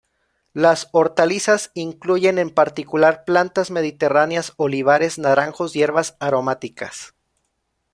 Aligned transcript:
Las 0.55 0.89
hortalizas 0.93 1.69
incluyen, 1.75 2.39
en 2.39 2.49
particular, 2.49 3.23
plantas 3.23 3.69
mediterráneas: 3.69 4.53
olivares, 4.57 5.19
naranjos, 5.19 5.73
hierbas 5.73 6.17
aromáticas. 6.19 7.13